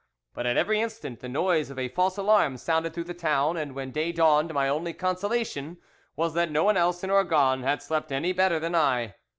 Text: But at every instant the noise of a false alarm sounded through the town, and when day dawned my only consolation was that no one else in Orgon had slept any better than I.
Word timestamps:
But 0.33 0.47
at 0.47 0.57
every 0.57 0.81
instant 0.81 1.19
the 1.19 1.29
noise 1.29 1.69
of 1.69 1.77
a 1.77 1.87
false 1.87 2.17
alarm 2.17 2.57
sounded 2.57 2.91
through 2.91 3.03
the 3.03 3.13
town, 3.13 3.55
and 3.55 3.75
when 3.75 3.91
day 3.91 4.11
dawned 4.11 4.51
my 4.51 4.67
only 4.67 4.93
consolation 4.93 5.77
was 6.15 6.33
that 6.33 6.49
no 6.49 6.63
one 6.63 6.75
else 6.75 7.03
in 7.03 7.11
Orgon 7.11 7.61
had 7.61 7.83
slept 7.83 8.11
any 8.11 8.33
better 8.33 8.59
than 8.59 8.73
I. 8.73 9.13